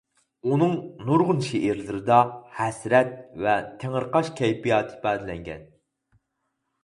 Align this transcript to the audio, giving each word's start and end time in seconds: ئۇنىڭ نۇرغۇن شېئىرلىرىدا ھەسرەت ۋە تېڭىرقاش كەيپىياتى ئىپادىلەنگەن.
ئۇنىڭ 0.51 0.71
نۇرغۇن 1.09 1.41
شېئىرلىرىدا 1.47 2.15
ھەسرەت 2.61 3.13
ۋە 3.45 3.53
تېڭىرقاش 3.83 4.31
كەيپىياتى 4.39 4.95
ئىپادىلەنگەن. 4.97 5.69